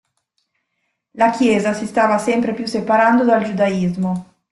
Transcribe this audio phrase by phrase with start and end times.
[1.13, 4.33] La chiesa si stava sempre più separando dal giudaismo.